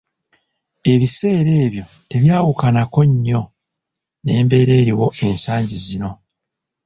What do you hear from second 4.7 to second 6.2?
eriwo ensangi zino.